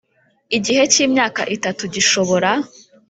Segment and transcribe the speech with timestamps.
[0.57, 2.49] igihe cy imyaka itatu gishobora